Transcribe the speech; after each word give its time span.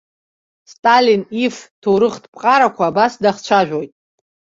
Сталин 0.71 1.21
иф-ҭоурыхтә 1.43 2.27
ԥҟарақәа 2.33 2.83
абас 2.87 3.13
дахцәажәоит. 3.23 3.91